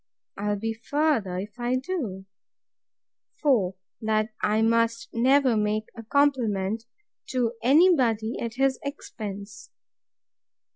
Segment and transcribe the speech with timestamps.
[0.35, 2.25] I'll be further if I do.
[3.43, 3.75] 4.
[4.01, 6.85] That I must never make a compliment
[7.27, 9.69] to any body at his expense.